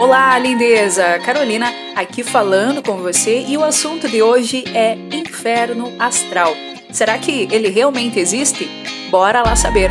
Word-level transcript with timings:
Olá, 0.00 0.38
lindeza! 0.38 1.18
Carolina 1.18 1.66
aqui 1.94 2.24
falando 2.24 2.82
com 2.82 2.96
você 3.02 3.44
e 3.46 3.58
o 3.58 3.62
assunto 3.62 4.08
de 4.08 4.22
hoje 4.22 4.64
é 4.74 4.94
inferno 5.14 5.92
astral. 5.98 6.54
Será 6.90 7.18
que 7.18 7.46
ele 7.52 7.68
realmente 7.68 8.18
existe? 8.18 8.66
Bora 9.10 9.42
lá 9.42 9.54
saber! 9.54 9.90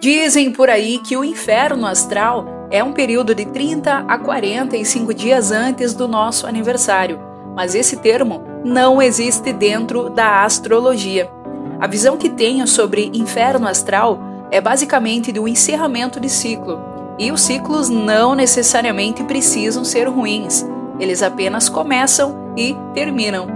Dizem 0.00 0.50
por 0.50 0.68
aí 0.68 0.98
que 0.98 1.16
o 1.16 1.22
inferno 1.22 1.86
astral 1.86 2.44
é 2.68 2.82
um 2.82 2.92
período 2.92 3.32
de 3.32 3.46
30 3.46 4.06
a 4.08 4.18
45 4.18 5.14
dias 5.14 5.52
antes 5.52 5.94
do 5.94 6.08
nosso 6.08 6.48
aniversário, 6.48 7.20
mas 7.54 7.76
esse 7.76 7.96
termo 7.98 8.42
não 8.64 9.00
existe 9.00 9.52
dentro 9.52 10.10
da 10.10 10.42
astrologia. 10.42 11.37
A 11.80 11.86
visão 11.86 12.16
que 12.16 12.28
tenho 12.28 12.66
sobre 12.66 13.08
inferno 13.14 13.68
astral 13.68 14.18
é 14.50 14.60
basicamente 14.60 15.38
um 15.38 15.46
encerramento 15.46 16.18
de 16.18 16.28
ciclo, 16.28 16.80
e 17.18 17.30
os 17.30 17.40
ciclos 17.40 17.88
não 17.88 18.34
necessariamente 18.34 19.22
precisam 19.22 19.84
ser 19.84 20.08
ruins, 20.08 20.66
eles 20.98 21.22
apenas 21.22 21.68
começam 21.68 22.52
e 22.56 22.76
terminam. 22.94 23.46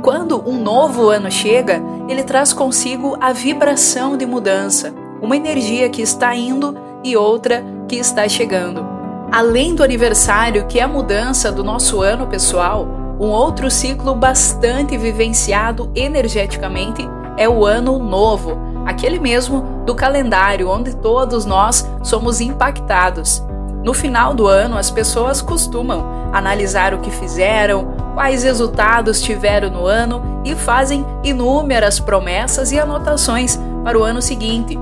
Quando 0.00 0.48
um 0.48 0.62
novo 0.62 1.08
ano 1.08 1.30
chega, 1.30 1.82
ele 2.08 2.22
traz 2.22 2.52
consigo 2.52 3.16
a 3.20 3.32
vibração 3.32 4.16
de 4.16 4.26
mudança, 4.26 4.94
uma 5.20 5.36
energia 5.36 5.88
que 5.88 6.02
está 6.02 6.34
indo 6.36 6.76
e 7.02 7.16
outra 7.16 7.64
que 7.88 7.96
está 7.96 8.28
chegando. 8.28 8.86
Além 9.30 9.74
do 9.74 9.82
aniversário, 9.82 10.66
que 10.66 10.78
é 10.78 10.82
a 10.82 10.88
mudança 10.88 11.50
do 11.50 11.64
nosso 11.64 12.00
ano 12.00 12.28
pessoal, 12.28 12.86
um 13.18 13.28
outro 13.28 13.70
ciclo 13.70 14.14
bastante 14.14 14.96
vivenciado 14.96 15.90
energeticamente 15.94 17.08
é 17.42 17.48
o 17.48 17.66
Ano 17.66 17.98
Novo, 17.98 18.56
aquele 18.86 19.18
mesmo 19.18 19.82
do 19.84 19.96
calendário 19.96 20.70
onde 20.70 20.94
todos 20.94 21.44
nós 21.44 21.84
somos 22.00 22.40
impactados. 22.40 23.42
No 23.82 23.92
final 23.92 24.32
do 24.32 24.46
ano, 24.46 24.78
as 24.78 24.92
pessoas 24.92 25.42
costumam 25.42 26.30
analisar 26.32 26.94
o 26.94 26.98
que 26.98 27.10
fizeram, 27.10 27.94
quais 28.14 28.44
resultados 28.44 29.20
tiveram 29.20 29.70
no 29.70 29.86
ano 29.86 30.40
e 30.44 30.54
fazem 30.54 31.04
inúmeras 31.24 31.98
promessas 31.98 32.70
e 32.70 32.78
anotações 32.78 33.58
para 33.82 33.98
o 33.98 34.04
ano 34.04 34.22
seguinte. 34.22 34.78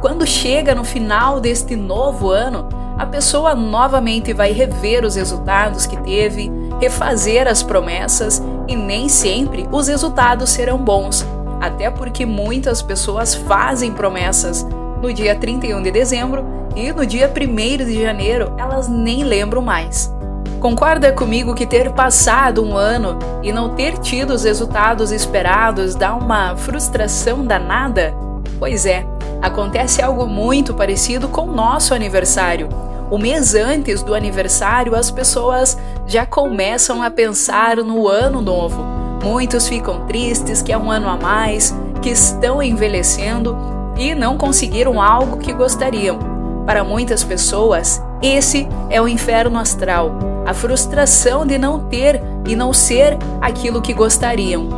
Quando 0.00 0.24
chega 0.24 0.72
no 0.72 0.84
final 0.84 1.40
deste 1.40 1.74
novo 1.74 2.30
ano, 2.30 2.68
a 2.96 3.04
pessoa 3.06 3.56
novamente 3.56 4.32
vai 4.32 4.52
rever 4.52 5.04
os 5.04 5.16
resultados 5.16 5.84
que 5.84 5.96
teve, 5.96 6.48
refazer 6.80 7.48
as 7.48 7.60
promessas 7.60 8.40
e 8.68 8.76
nem 8.76 9.08
sempre 9.08 9.68
os 9.72 9.88
resultados 9.88 10.50
serão 10.50 10.78
bons 10.78 11.26
até 11.64 11.90
porque 11.90 12.26
muitas 12.26 12.82
pessoas 12.82 13.34
fazem 13.34 13.92
promessas 13.92 14.66
no 15.00 15.12
dia 15.12 15.34
31 15.34 15.82
de 15.82 15.90
dezembro 15.90 16.44
e 16.76 16.92
no 16.92 17.06
dia 17.06 17.30
1 17.30 17.84
de 17.84 18.02
janeiro 18.02 18.52
elas 18.58 18.88
nem 18.88 19.24
lembram 19.24 19.62
mais. 19.62 20.12
Concorda 20.60 21.12
comigo 21.12 21.54
que 21.54 21.66
ter 21.66 21.90
passado 21.92 22.62
um 22.64 22.76
ano 22.76 23.18
e 23.42 23.52
não 23.52 23.74
ter 23.74 23.98
tido 23.98 24.32
os 24.32 24.44
resultados 24.44 25.10
esperados 25.10 25.94
dá 25.94 26.14
uma 26.14 26.56
frustração 26.56 27.44
danada? 27.44 28.14
Pois 28.58 28.86
é, 28.86 29.06
acontece 29.42 30.02
algo 30.02 30.26
muito 30.26 30.74
parecido 30.74 31.28
com 31.28 31.42
o 31.42 31.54
nosso 31.54 31.94
aniversário. 31.94 32.68
O 33.10 33.18
mês 33.18 33.54
antes 33.54 34.02
do 34.02 34.14
aniversário, 34.14 34.94
as 34.94 35.10
pessoas 35.10 35.78
já 36.06 36.24
começam 36.24 37.02
a 37.02 37.10
pensar 37.10 37.76
no 37.76 38.08
ano 38.08 38.40
novo 38.40 38.93
Muitos 39.24 39.66
ficam 39.66 40.00
tristes 40.00 40.60
que 40.60 40.70
é 40.70 40.76
um 40.76 40.90
ano 40.90 41.08
a 41.08 41.16
mais, 41.16 41.74
que 42.02 42.10
estão 42.10 42.62
envelhecendo 42.62 43.56
e 43.96 44.14
não 44.14 44.36
conseguiram 44.36 45.00
algo 45.00 45.38
que 45.38 45.50
gostariam. 45.50 46.18
Para 46.66 46.84
muitas 46.84 47.24
pessoas, 47.24 48.02
esse 48.20 48.68
é 48.90 49.00
o 49.00 49.08
inferno 49.08 49.58
astral, 49.58 50.12
a 50.44 50.52
frustração 50.52 51.46
de 51.46 51.56
não 51.56 51.80
ter 51.88 52.20
e 52.46 52.54
não 52.54 52.74
ser 52.74 53.16
aquilo 53.40 53.80
que 53.80 53.94
gostariam. 53.94 54.68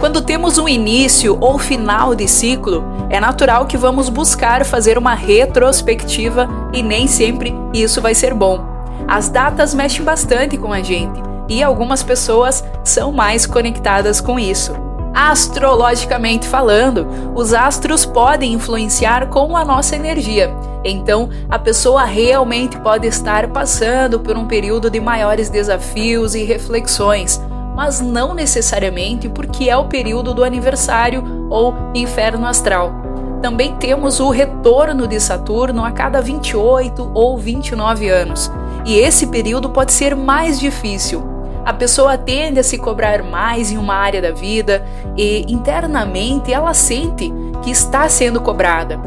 Quando 0.00 0.20
temos 0.20 0.58
um 0.58 0.68
início 0.68 1.38
ou 1.40 1.56
final 1.56 2.12
de 2.12 2.26
ciclo, 2.26 2.82
é 3.08 3.20
natural 3.20 3.66
que 3.66 3.76
vamos 3.76 4.08
buscar 4.08 4.64
fazer 4.64 4.98
uma 4.98 5.14
retrospectiva 5.14 6.48
e 6.72 6.82
nem 6.82 7.06
sempre 7.06 7.54
isso 7.72 8.02
vai 8.02 8.16
ser 8.16 8.34
bom. 8.34 8.66
As 9.06 9.28
datas 9.28 9.72
mexem 9.72 10.04
bastante 10.04 10.58
com 10.58 10.72
a 10.72 10.82
gente 10.82 11.31
e 11.52 11.62
algumas 11.62 12.02
pessoas 12.02 12.64
são 12.82 13.12
mais 13.12 13.44
conectadas 13.44 14.22
com 14.22 14.38
isso. 14.38 14.72
Astrologicamente 15.14 16.48
falando, 16.48 17.06
os 17.34 17.52
astros 17.52 18.06
podem 18.06 18.54
influenciar 18.54 19.28
com 19.28 19.54
a 19.54 19.62
nossa 19.62 19.94
energia. 19.94 20.50
Então, 20.82 21.28
a 21.50 21.58
pessoa 21.58 22.04
realmente 22.04 22.78
pode 22.78 23.06
estar 23.06 23.48
passando 23.48 24.18
por 24.18 24.34
um 24.34 24.46
período 24.46 24.88
de 24.88 24.98
maiores 24.98 25.50
desafios 25.50 26.34
e 26.34 26.42
reflexões, 26.42 27.38
mas 27.76 28.00
não 28.00 28.32
necessariamente 28.32 29.28
porque 29.28 29.68
é 29.68 29.76
o 29.76 29.84
período 29.84 30.32
do 30.32 30.42
aniversário 30.42 31.46
ou 31.50 31.74
inferno 31.94 32.46
astral. 32.46 32.94
Também 33.42 33.74
temos 33.74 34.20
o 34.20 34.30
retorno 34.30 35.06
de 35.06 35.20
Saturno 35.20 35.84
a 35.84 35.90
cada 35.90 36.22
28 36.22 37.10
ou 37.12 37.36
29 37.36 38.08
anos, 38.08 38.50
e 38.86 38.94
esse 38.94 39.26
período 39.26 39.68
pode 39.68 39.92
ser 39.92 40.16
mais 40.16 40.58
difícil, 40.58 41.31
a 41.64 41.72
pessoa 41.72 42.18
tende 42.18 42.58
a 42.58 42.64
se 42.64 42.76
cobrar 42.76 43.22
mais 43.22 43.70
em 43.70 43.78
uma 43.78 43.94
área 43.94 44.20
da 44.20 44.32
vida 44.32 44.84
e 45.16 45.44
internamente 45.52 46.52
ela 46.52 46.74
sente 46.74 47.32
que 47.62 47.70
está 47.70 48.08
sendo 48.08 48.40
cobrada. 48.40 48.98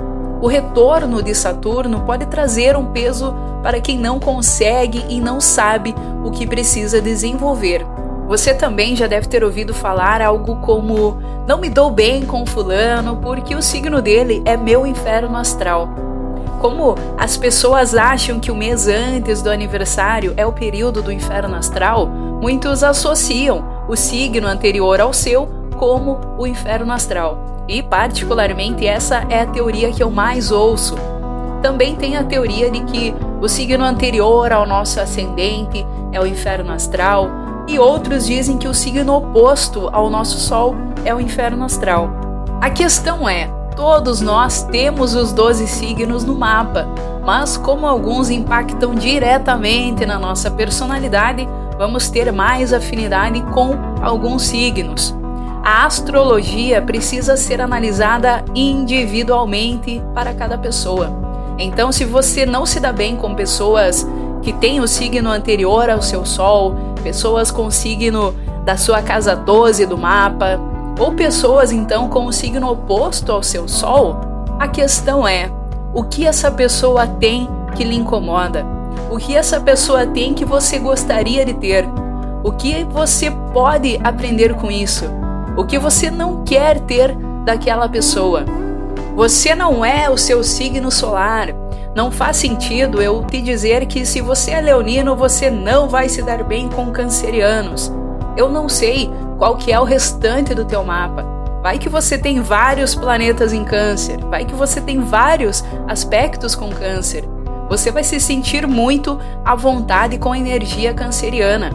O 0.42 0.48
retorno 0.48 1.22
de 1.22 1.34
Saturno 1.34 2.02
pode 2.02 2.26
trazer 2.28 2.78
um 2.78 2.86
peso 2.86 3.34
para 3.62 3.82
quem 3.82 3.98
não 3.98 4.20
consegue 4.20 5.04
e 5.10 5.20
não 5.20 5.42
sabe 5.42 5.94
o 6.24 6.32
que 6.32 6.48
precisa 6.48 7.02
desenvolver. 7.02 7.86
Você 8.28 8.54
também 8.54 8.96
já 8.96 9.08
deve 9.08 9.28
ter 9.28 9.44
ouvido 9.44 9.74
falar 9.74 10.22
algo 10.22 10.58
como: 10.58 11.18
Não 11.48 11.60
me 11.60 11.70
dou 11.70 11.92
bem 11.92 12.26
com 12.26 12.46
Fulano 12.46 13.18
porque 13.18 13.56
o 13.56 13.62
signo 13.62 14.02
dele 14.02 14.42
é 14.46 14.56
meu 14.56 14.86
inferno 14.86 15.38
astral. 15.38 15.90
Como 16.60 16.96
as 17.18 17.38
pessoas 17.38 17.94
acham 17.94 18.40
que 18.40 18.50
o 18.50 18.56
mês 18.56 18.88
antes 18.88 19.42
do 19.42 19.52
aniversário 19.52 20.34
é 20.38 20.46
o 20.46 20.54
período 20.54 21.02
do 21.02 21.12
inferno 21.12 21.56
astral, 21.56 22.10
muitos 22.46 22.84
associam 22.84 23.66
o 23.88 23.96
signo 23.96 24.48
anterior 24.48 25.02
ao 25.02 25.12
seu 25.12 25.48
como 25.78 26.20
o 26.38 26.46
inferno 26.46 26.94
astral. 26.94 27.66
E, 27.68 27.82
particularmente, 27.82 28.86
essa 28.86 29.26
é 29.30 29.42
a 29.42 29.48
teoria 29.48 29.92
que 29.92 30.04
eu 30.04 30.12
mais 30.12 30.52
ouço. 30.52 30.94
Também 31.64 31.96
tem 31.96 32.16
a 32.16 32.24
teoria 32.24 32.70
de 32.70 32.82
que 32.82 33.16
o 33.42 33.50
signo 33.50 33.84
anterior 33.84 34.54
ao 34.54 34.68
nosso 34.68 35.02
ascendente 35.02 35.84
é 36.12 36.22
o 36.22 36.28
inferno 36.28 36.72
astral, 36.72 37.32
e 37.68 37.80
outros 37.80 38.28
dizem 38.28 38.60
que 38.60 38.68
o 38.68 38.76
signo 38.76 39.16
oposto 39.16 39.90
ao 39.92 40.08
nosso 40.08 40.38
Sol 40.38 40.76
é 41.04 41.16
o 41.16 41.20
inferno 41.20 41.66
astral. 41.66 42.12
A 42.62 42.70
questão 42.70 43.28
é: 43.28 43.50
Todos 43.76 44.22
nós 44.22 44.62
temos 44.62 45.16
os 45.16 45.34
12 45.34 45.66
signos 45.66 46.24
no 46.24 46.36
mapa, 46.36 46.88
mas 47.26 47.58
como 47.58 47.88
alguns 47.88 48.30
impactam 48.30 48.94
diretamente 48.94 50.06
na 50.06 50.20
nossa 50.20 50.52
personalidade, 50.52 51.50
vamos 51.78 52.10
ter 52.10 52.32
mais 52.32 52.74
afinidade 52.74 53.42
com 53.54 53.76
alguns 54.02 54.44
signos. 54.44 55.16
A 55.64 55.86
astrologia 55.86 56.82
precisa 56.82 57.36
ser 57.36 57.60
analisada 57.60 58.46
individualmente 58.54 60.02
para 60.14 60.34
cada 60.34 60.58
pessoa. 60.58 61.12
Então, 61.58 61.92
se 61.92 62.06
você 62.06 62.46
não 62.46 62.66
se 62.66 62.80
dá 62.80 62.92
bem 62.92 63.16
com 63.16 63.34
pessoas 63.34 64.06
que 64.42 64.54
têm 64.54 64.80
o 64.80 64.88
signo 64.88 65.32
anterior 65.32 65.90
ao 65.90 66.02
seu 66.02 66.24
Sol, 66.24 66.76
pessoas 67.02 67.50
com 67.50 67.66
o 67.66 67.72
signo 67.72 68.36
da 68.64 68.78
sua 68.78 69.02
casa 69.02 69.36
12 69.36 69.86
do 69.86 69.98
mapa, 69.98 70.60
ou 71.00 71.14
pessoas 71.14 71.72
então 71.72 72.10
com 72.10 72.26
o 72.26 72.34
signo 72.34 72.70
oposto 72.72 73.32
ao 73.32 73.42
seu 73.42 73.68
Sol, 73.68 74.18
a 74.60 74.68
questão 74.68 75.28
é: 75.28 75.50
o 75.94 76.04
que 76.04 76.28
essa 76.28 76.52
pessoa 76.52 77.08
tem 77.08 77.50
que 77.76 77.84
lhe 77.84 77.96
incomoda? 77.96 78.75
O 79.10 79.18
que 79.18 79.36
essa 79.36 79.60
pessoa 79.60 80.06
tem 80.06 80.34
que 80.34 80.46
você 80.46 80.80
gostaria 80.80 81.46
de 81.46 81.54
ter? 81.54 81.86
O 82.44 82.52
que 82.52 82.84
você 82.84 83.32
pode 83.54 84.00
aprender 84.04 84.54
com 84.54 84.70
isso? 84.70 85.06
O 85.58 85.66
que 85.66 85.80
você 85.80 86.12
não 86.12 86.44
quer 86.44 86.80
ter 86.82 87.16
daquela 87.46 87.88
pessoa? 87.88 88.46
Você 89.16 89.56
não 89.56 89.86
é 89.86 90.10
o 90.10 90.18
seu 90.18 90.44
signo 90.44 90.92
solar. 90.92 91.50
Não 91.96 92.12
faz 92.12 92.36
sentido 92.38 93.02
eu 93.02 93.24
te 93.24 93.42
dizer 93.42 93.86
que 93.86 94.06
se 94.06 94.20
você 94.20 94.52
é 94.52 94.62
leonino, 94.62 95.16
você 95.16 95.50
não 95.50 95.88
vai 95.88 96.10
se 96.10 96.22
dar 96.22 96.44
bem 96.44 96.68
com 96.68 96.92
cancerianos. 96.92 97.92
Eu 98.36 98.50
não 98.50 98.68
sei 98.68 99.10
qual 99.38 99.56
que 99.56 99.72
é 99.72 99.80
o 99.80 99.86
restante 99.86 100.54
do 100.54 100.66
teu 100.66 100.84
mapa. 100.84 101.26
Vai 101.64 101.80
que 101.80 101.90
você 101.90 102.18
tem 102.18 102.42
vários 102.42 102.94
planetas 102.94 103.54
em 103.54 103.64
câncer, 103.64 104.20
vai 104.26 104.46
que 104.46 104.54
você 104.54 104.80
tem 104.80 105.00
vários 105.00 105.64
aspectos 105.88 106.54
com 106.54 106.70
câncer. 106.70 107.28
Você 107.70 107.92
vai 107.92 108.04
se 108.04 108.20
sentir 108.20 108.68
muito 108.68 109.20
à 109.44 109.56
vontade 109.56 110.18
com 110.18 110.32
a 110.32 110.38
energia 110.38 110.94
canceriana. 110.94 111.72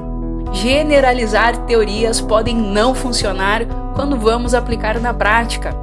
Generalizar 0.52 1.56
teorias 1.66 2.20
podem 2.20 2.56
não 2.56 2.94
funcionar 2.94 3.64
quando 3.94 4.16
vamos 4.16 4.54
aplicar 4.54 5.00
na 5.00 5.12
prática. 5.12 5.74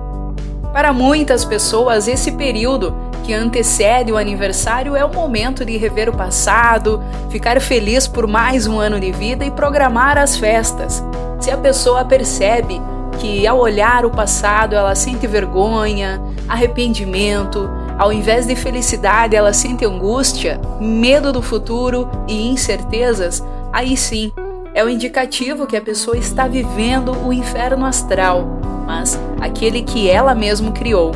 Para 0.73 0.93
muitas 0.93 1.43
pessoas, 1.43 2.07
esse 2.07 2.31
período 2.33 2.95
que 3.23 3.33
antecede 3.33 4.11
o 4.11 4.17
aniversário 4.17 4.95
é 4.95 5.03
o 5.03 5.13
momento 5.13 5.65
de 5.65 5.75
rever 5.75 6.07
o 6.07 6.15
passado, 6.15 7.01
ficar 7.29 7.59
feliz 7.59 8.07
por 8.07 8.27
mais 8.27 8.67
um 8.67 8.79
ano 8.79 8.99
de 8.99 9.11
vida 9.11 9.43
e 9.43 9.51
programar 9.51 10.17
as 10.17 10.37
festas. 10.37 11.03
Se 11.39 11.51
a 11.51 11.57
pessoa 11.57 12.05
percebe 12.05 12.81
que 13.19 13.45
ao 13.47 13.59
olhar 13.59 14.05
o 14.05 14.11
passado 14.11 14.75
ela 14.75 14.95
sente 14.95 15.27
vergonha, 15.27 16.21
arrependimento, 16.47 17.69
ao 17.97 18.13
invés 18.13 18.45
de 18.45 18.55
felicidade 18.55 19.35
ela 19.35 19.53
sente 19.53 19.85
angústia, 19.85 20.59
medo 20.79 21.33
do 21.33 21.41
futuro 21.41 22.09
e 22.27 22.47
incertezas, 22.49 23.43
aí 23.73 23.97
sim 23.97 24.31
é 24.73 24.83
o 24.83 24.89
indicativo 24.89 25.65
que 25.65 25.75
a 25.75 25.81
pessoa 25.81 26.15
está 26.17 26.47
vivendo 26.47 27.11
o 27.25 27.33
inferno 27.33 27.85
astral, 27.85 28.59
mas 28.85 29.19
aquele 29.41 29.81
que 29.81 30.07
ela 30.07 30.35
mesma 30.35 30.71
criou. 30.71 31.11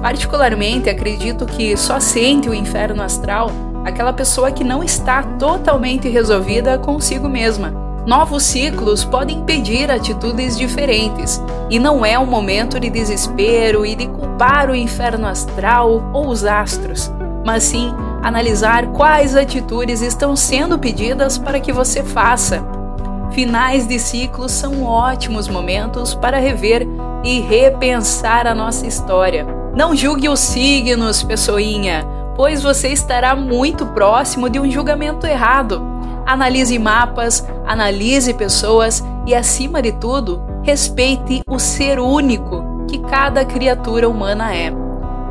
Particularmente, 0.00 0.88
acredito 0.88 1.44
que 1.44 1.76
só 1.76 2.00
sente 2.00 2.48
o 2.48 2.54
inferno 2.54 3.02
astral 3.02 3.50
aquela 3.84 4.12
pessoa 4.12 4.50
que 4.50 4.64
não 4.64 4.82
está 4.82 5.22
totalmente 5.22 6.08
resolvida 6.08 6.78
consigo 6.78 7.28
mesma. 7.28 7.70
Novos 8.06 8.42
ciclos 8.42 9.04
podem 9.04 9.44
pedir 9.44 9.90
atitudes 9.90 10.56
diferentes, 10.56 11.40
e 11.70 11.78
não 11.78 12.04
é 12.04 12.18
um 12.18 12.26
momento 12.26 12.80
de 12.80 12.90
desespero 12.90 13.86
e 13.86 13.94
de 13.94 14.06
culpar 14.32 14.70
o 14.70 14.74
inferno 14.74 15.26
astral 15.26 16.10
ou 16.12 16.28
os 16.28 16.44
astros, 16.44 17.12
mas 17.44 17.64
sim 17.64 17.92
analisar 18.22 18.86
quais 18.88 19.36
atitudes 19.36 20.00
estão 20.00 20.36
sendo 20.36 20.78
pedidas 20.78 21.38
para 21.38 21.60
que 21.60 21.72
você 21.72 22.02
faça 22.02 22.64
Finais 23.32 23.86
de 23.86 23.98
ciclos 23.98 24.52
são 24.52 24.84
ótimos 24.84 25.48
momentos 25.48 26.14
para 26.14 26.38
rever 26.38 26.86
e 27.24 27.40
repensar 27.40 28.46
a 28.46 28.54
nossa 28.54 28.86
história. 28.86 29.46
Não 29.74 29.96
julgue 29.96 30.28
os 30.28 30.38
signos, 30.38 31.22
pessoinha, 31.22 32.06
pois 32.36 32.62
você 32.62 32.88
estará 32.88 33.34
muito 33.34 33.86
próximo 33.86 34.50
de 34.50 34.60
um 34.60 34.70
julgamento 34.70 35.26
errado. 35.26 35.82
Analise 36.26 36.78
mapas, 36.78 37.42
analise 37.66 38.34
pessoas 38.34 39.02
e, 39.26 39.34
acima 39.34 39.80
de 39.80 39.92
tudo, 39.92 40.42
respeite 40.62 41.40
o 41.48 41.58
ser 41.58 41.98
único 41.98 42.61
que 42.92 42.98
cada 42.98 43.42
criatura 43.42 44.06
humana 44.06 44.54
é. 44.54 44.70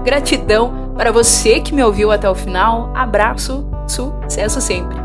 Gratidão 0.04 0.94
para 0.98 1.12
você 1.12 1.60
que 1.60 1.76
me 1.76 1.84
ouviu 1.84 2.12
até 2.12 2.28
o 2.28 2.34
final. 2.34 2.92
Abraço, 2.96 3.64
sucesso 3.88 4.60
sempre! 4.60 5.01